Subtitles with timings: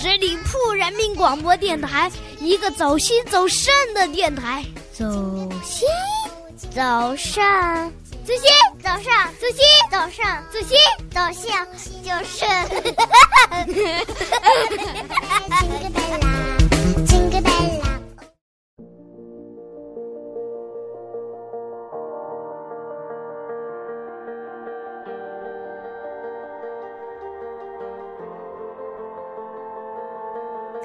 [0.00, 4.64] 十里铺人民广播电台，一个走心走肾的电台。
[4.92, 5.04] 走
[5.62, 5.86] 心，
[6.70, 7.44] 走肾，
[8.24, 8.42] 走心，
[8.82, 10.76] 走上，走心，走上，走心，
[11.10, 11.48] 走肾，
[12.02, 12.44] 就是。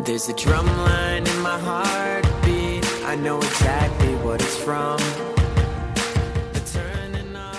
[0.06, 2.86] There's a drum line in my heartbeat.
[3.08, 5.00] I know exactly what it's from.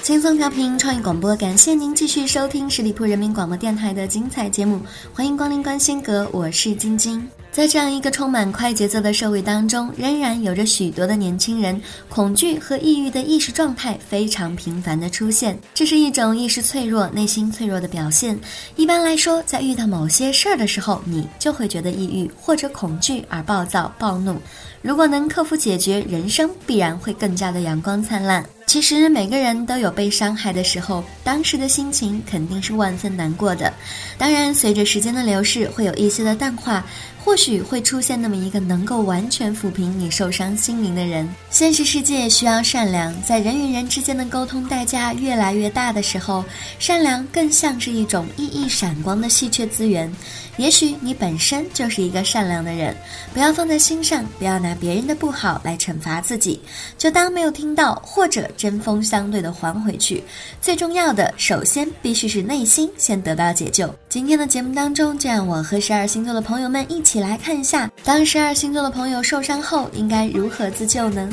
[0.03, 4.79] 轻松调频创意广播，感谢您继续收听十里铺人民广播电台的精彩节目，
[5.15, 7.27] 欢迎光临观心阁，我是晶晶。
[7.55, 18.37] 在这样一个充满快节奏的社会当中，仍然有着许多的年轻人恐惧和抑郁的意识状态非常频繁的出现，这是一种意识脆弱、内心脆弱的表现。
[18.75, 24.37] 一般来说，在遇到某些事儿的时候，你就会觉得抑郁或者恐惧而暴躁暴怒。
[24.83, 28.45] 如果能克服解决，人生必然会更加的阳光灿烂。
[28.75, 33.73] 其实每个人都有被伤害的时候，当时的心情肯定是万分难过的。
[34.19, 36.85] 当然，随着时间的流逝，会有一些的淡化，
[37.25, 41.33] 或许会出现那么一个能够完全抚平你受伤心灵的人。
[41.51, 46.45] 现实世界需要善良，在人与人之间的沟通代价越来越大的时候，
[46.81, 50.13] 善良更像是一种熠熠闪光的稀缺资源。
[50.57, 52.95] 也许你本身就是一个善良的人，
[53.33, 56.61] 不要放在心上，不要拿别人的不好来惩罚自己，
[56.97, 60.23] 就当没有听到，或者针锋相对的还回去。
[60.61, 63.93] 最重要的，首先必须是内心先得到解救。
[64.09, 71.29] 今天的节目当中，就让我和十二星座的朋友们一起来看一下，当十二星座的朋友受伤后应该如何自救呢？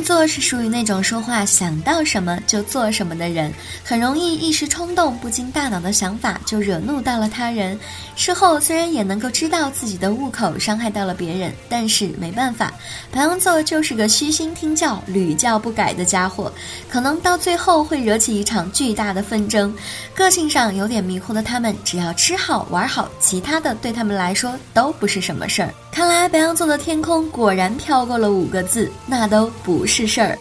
[0.00, 3.52] 白羊座是属于那种说话想到什么就做什么的人，
[3.84, 7.78] 很容易一时冲动，不经大脑的想法就惹怒到了他人。
[8.20, 12.70] 事后虽然也能够知道自己的误口伤害到了别人，但是没办法，
[13.10, 16.52] 白羊座就是个虚心听教、屡教不改的家伙，
[16.86, 19.74] 可能到最后会惹起一场巨大的纷争。
[20.14, 25.72] 个性上有点迷糊的他们，只要吃好玩好，其他的对他们来说都不是什么事儿。
[25.90, 30.38] 看来白羊座的天空果然飘过了五个字，那都不是事儿。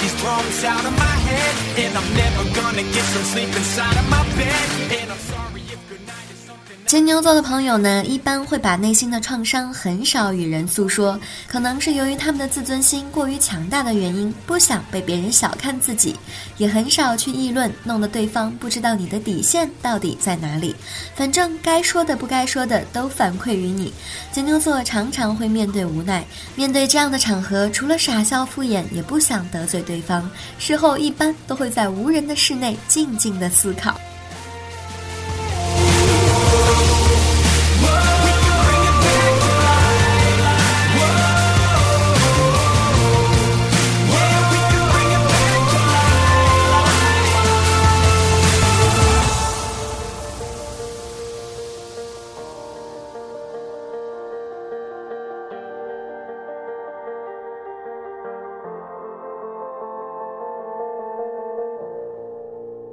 [0.00, 1.52] These problems out of my head.
[1.84, 4.66] And I'm never gonna get some sleep inside of my bed.
[5.00, 5.69] And I'm sorry
[6.90, 16.16] 金牛座的朋友呢，一般会把内心的创伤很少与人诉说，可能是由于他们的自尊心过于强大的原因，不想被别人小看自己，
[16.56, 20.74] 也很少去议论，弄得对方不知道你的底线到底在哪里。
[21.14, 23.92] 反正该说的不该说的都反馈于你。
[24.32, 26.24] 金牛座常常会面对无奈，
[26.56, 30.28] 面对这样的场合，除了傻笑敷衍，也不想得罪对方。
[30.58, 33.94] 事后一般都会在无人的室内静静的思考。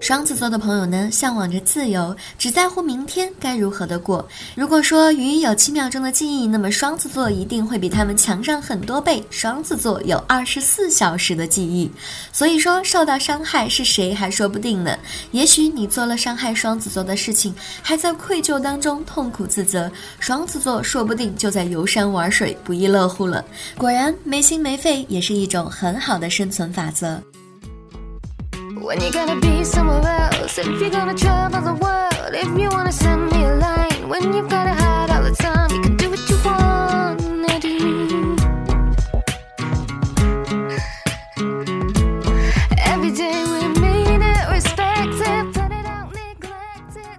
[0.07, 4.25] 双子座的朋友呢，向往着自由，只在乎明天该如何的过。
[4.56, 9.22] 如果说鱼有七秒钟的记忆，那么双子座一定会比他们强上很多倍。
[9.29, 11.91] 双子座有二十四小时的记忆，
[12.31, 14.97] 所以说受到伤害是谁还说不定呢。
[15.31, 19.91] 也许你做了伤害双子座的事情，还在愧疚当中痛苦自责，
[20.22, 23.43] 双子座说不定就在游山玩水，不亦乐乎了。
[23.78, 27.22] 果然，没心没肺也是一种很好的生存法则。
[28.87, 33.29] When you're gonna be somewhere else, if you're gonna travel the world, if you wanna send
[33.29, 36.07] me a line, when you've gotta hide all the time, you can do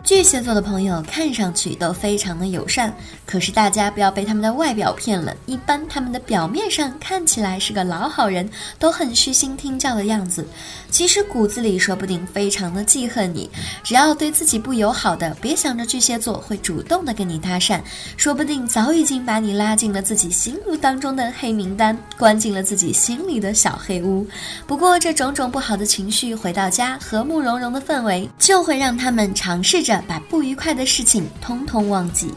[0.09, 2.91] 巨蟹座的朋友看上去都非常的友善，
[3.27, 5.37] 可是大家不要被他们的外表骗了。
[5.45, 10.47] 一般他们的表面上看起来是个老好人，都很虚心听教的样子，
[10.91, 13.51] 其实骨子里说不定非常的记恨你。
[13.85, 17.79] 只要对自己不友好的，别想着巨蟹座会主动的跟你搭讪，
[18.17, 24.27] 说不定早已经把你拉进了自己心目当中的黑名单，关进了自己心里的小黑屋。
[24.67, 29.98] 不过这种种不好的情绪回到家，和睦融融的氛围就会让他们尝试着。
[30.07, 32.33] 把不愉快的事情通通忘记。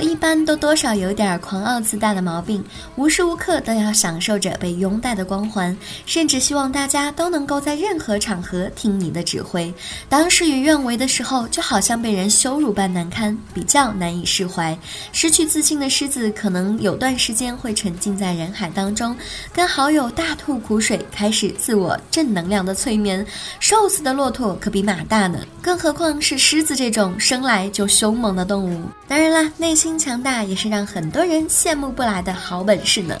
[0.00, 2.64] 一般都多少有点狂傲自大的毛病，
[2.96, 5.76] 无时无刻都要享受着被拥戴的光环，
[6.06, 9.72] 甚至希望大家都能够在任何场合听你的指挥。
[10.08, 14.78] 当事与愿违的时候，就好像被人羞辱般难堪，比较难以释怀。
[15.12, 19.16] 失去自信的狮子，可能有段时间会沉浸在人海当中，
[19.52, 23.26] 跟好友大吐苦水，开始自我正能量的催眠。
[23.60, 28.82] 瘦死的骆驼可比马大呢，更何况是狮子这种生来就凶猛的动物。
[29.06, 29.52] 当然啦。
[29.58, 33.16] 内心心强大也是让很多人羡慕不来的好本事呢。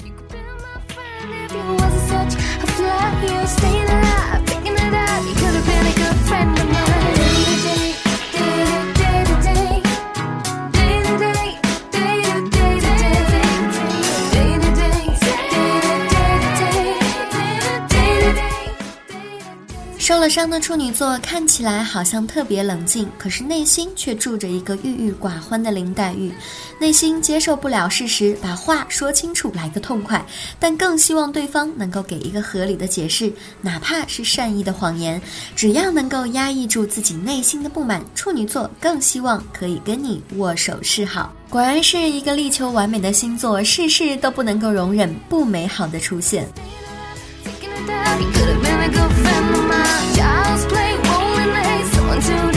[20.06, 26.32] 受了伤的处女座看起来好像特别冷静，可是内心却住着一个郁郁寡欢的林黛玉。
[26.78, 30.24] 内心接受不了事实，把话说清楚来个痛快，
[30.60, 35.20] 但更希望对方能够给一个合理的解释，哪怕是善意的谎言。
[35.56, 41.32] 只要能够压抑住自己内心的不满，处女座更希望可以跟你握手示好。
[41.50, 46.48] 果然是一个力求完美的星座，事事都不能够容忍不美好的出现。
[47.86, 50.14] He could have been a good friend of mine.
[50.16, 52.55] Child's play, rolling the hay, Someone to.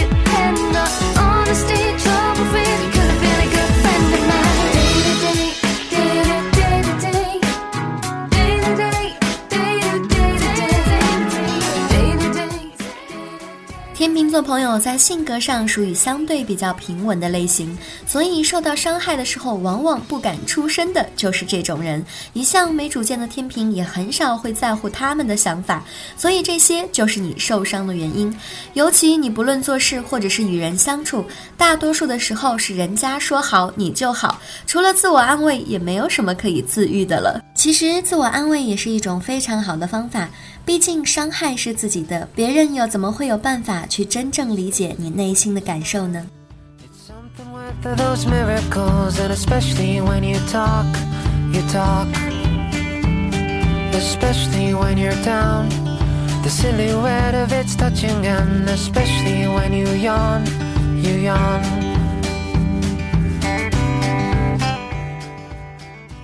[14.30, 22.06] 秤座朋友在性格上属于相对比较平稳的类型，所以受到伤害的时候，往往不敢出声的就是这种人。
[22.34, 25.84] 一向没主见的天平也很少会在乎他们的想法，
[26.16, 28.32] 所以这些就是你受伤的原因。
[28.74, 31.26] 尤其你不论做事或者是与人相处，
[31.58, 37.44] 大多数的时候是人家说好你就好，除了自我安慰，也没有什么可以自愈的了。
[37.60, 40.30] 其实自我安慰也是一种非常好的方法。
[40.66, 46.26] 毕竟伤害是自己的，别人又怎么会有办法去真正理解你内心的感受呢？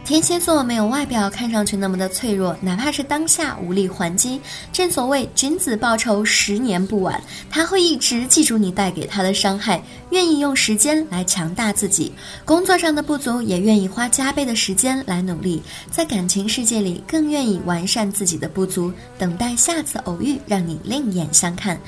[0.05, 4.39] 天蝎座没有外表看上去那么的脆弱，哪怕是当下无力还击。
[4.71, 7.19] 正所谓君子报仇，十年不晚。
[7.49, 9.81] 他会一直记住你带给他的伤害，
[10.11, 12.13] 愿意用时间来强大自己。
[12.45, 15.63] 工作上的不足，也愿意花加倍的时间来努力。
[15.89, 21.79] 在感情世界里，更愿意完善自己的不足，等待下次偶遇，让你另眼相看。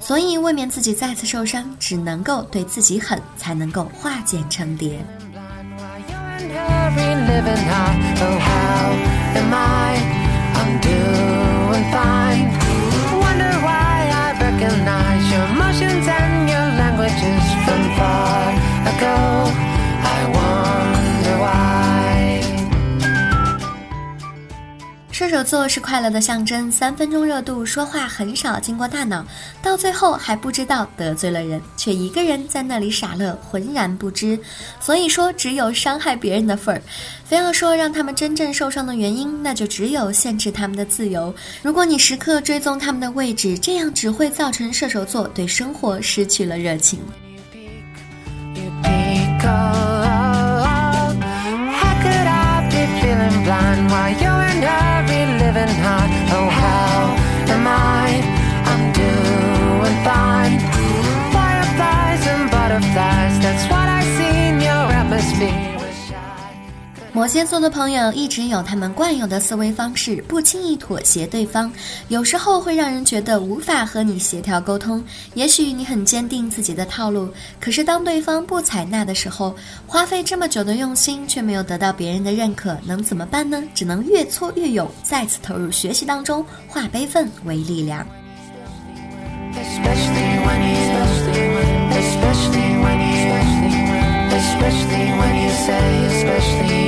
[0.00, 4.98] 所以，未免自己再次受伤，只能够对自己狠，才能够化茧成蝶。
[7.26, 7.62] Living.
[8.22, 8.82] Oh, how
[9.40, 9.90] am I?
[10.58, 12.46] I'm doing fine.
[13.26, 15.46] Wonder why I recognize your
[16.06, 18.54] and your languages from far
[18.92, 19.75] ago.
[25.28, 29.26] 射手座是快乐的象征，三分钟热度，说话很少经过大脑，
[29.60, 34.38] 到最后还不知道得罪了人，却一个人在那里傻乐，浑然不知。
[34.78, 36.80] 所以说，只有伤害别人的份儿。
[37.24, 41.34] 非要说让他们真正受伤的原因，那就只有限制他们的自由。
[41.60, 47.00] 如果你时刻追踪他们的位置，这样只会造成射手座对生活失去了热情。
[67.16, 71.72] 摩羯座的朋友一直有他们惯有的思维方式，不轻易妥协对方，
[72.08, 75.02] 有时候会让人觉得无法和你协调沟通。
[75.32, 79.56] 也许你很坚定自己的套路，可是当对方不采纳的时候，
[79.86, 83.62] 花费这么久的用心却没有得到别人的认可，能怎么办呢？
[83.74, 88.06] 只能越挫越勇，再次投入学习当中，化悲愤为力量。
[89.54, 90.76] Especially when you,
[91.96, 93.32] especially when you,
[94.36, 95.80] especially when you say,
[96.10, 96.85] especially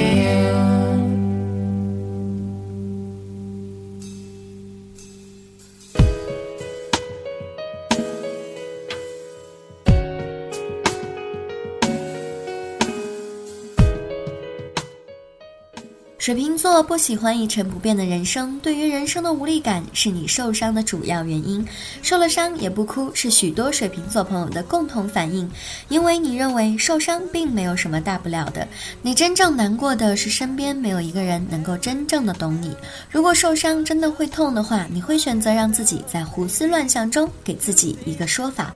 [16.28, 21.66] 水瓶座不喜欢一成不变的人生，对于人生的无力感是你受伤的主要原因。
[22.02, 25.50] 受了伤也不哭，是许多水瓶座朋友的共同反应，
[25.88, 28.68] 因为你认为受伤并没有什么大不了的。
[29.00, 32.76] 你真正难过的是身边没有一个人能够真正的懂你。
[33.11, 38.75] 如果受伤真的会痛的话，你会选择让自己在胡思乱想中给自己一个说法。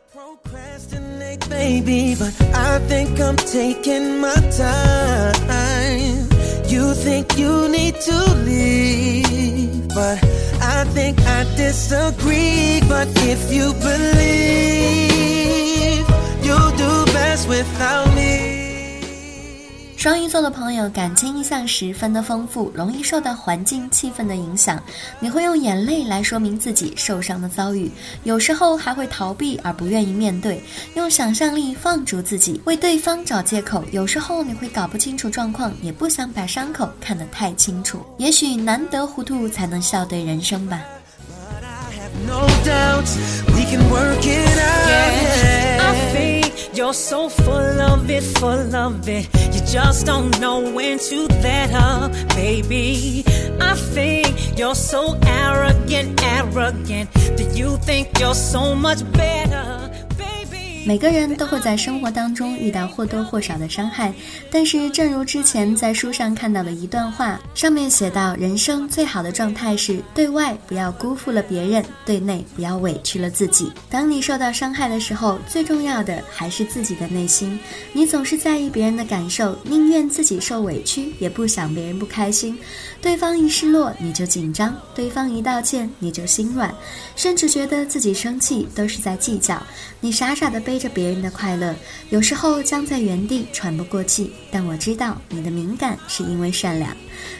[1.50, 5.71] baby, but I think I'm taking my time.
[6.72, 10.18] You think you need to leave, but
[10.62, 12.80] I think I disagree.
[12.88, 15.18] But if you believe,
[16.42, 18.12] you'll do best without.
[20.02, 24.82] 双鱼座的朋友感情一向十分的丰富，容易受到环境气氛的影响。
[25.21, 27.88] 你会用眼泪来说明自己受伤的遭遇，
[28.25, 30.61] 有时候还会逃避而不愿意面对，
[30.97, 33.85] 用想象力放逐自己，为对方找借口。
[33.92, 38.04] 有时候你会搞不清楚状况，也不想把伤口看得太清楚。
[38.18, 40.82] 也许难得糊涂，才能笑对人生吧。
[42.26, 43.06] No doubt,
[43.54, 44.88] we can work it out.
[44.88, 46.31] Yeah.
[46.75, 49.28] You're so full of it, full of it.
[49.54, 53.25] You just don't know when to let up, baby.
[53.61, 57.12] I think you're so arrogant, arrogant.
[57.12, 59.81] That you think you're so much better.
[60.84, 64.12] 每个人都会在生活当中遇到或多或少的伤害，
[64.50, 73.72] 但是正如之前在书上看到的一段话，上面写到：人生最好的状态是对外不要辜负了别人，对内不要委屈了自己。
[73.88, 77.56] 当你受到伤害的时候，最重要的还是自己的内心。
[77.92, 82.58] 你总是在意别人的感受，宁愿自己受委屈，也不想别人不开心。
[83.00, 86.74] 对方一失落你就紧张，对方一道歉你就心软，
[87.14, 89.62] 甚至觉得自己生气都是在计较。
[90.00, 91.74] 你傻傻的被背着别人的快乐，
[92.08, 94.32] 有时候僵在原地喘不过气。
[94.50, 96.96] 但我知道你的敏感是因为善良，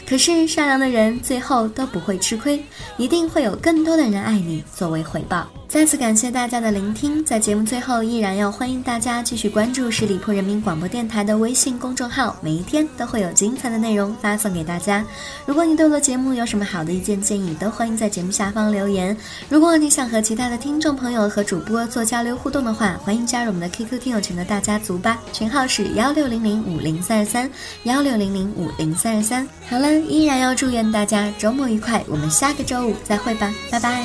[0.06, 2.62] 可是善良的人最后都不会吃亏，
[2.98, 5.48] 一定会有更多的人爱你作为回报。
[5.73, 15.02] 再次感谢大家的聆听，在节目最后依然要欢迎大家继续关注十里铺人民广播电台的微信公众号，每一天都会有精彩的内容发送给大家。
[15.47, 19.17] 如果你对我的节目有什么好的意见建议，都欢迎在节目下方留言。
[19.49, 27.50] 如果你想和其他的听众朋友和主播做交流互动的话，欢迎加入我们的 QQ 听友群的大家族吧，群号是幺六零零五零三二三
[27.85, 29.49] 幺六零零五零三二三。
[29.71, 34.05] 好了，依然要祝愿大家周末愉快，我们下个周五再会吧，拜拜。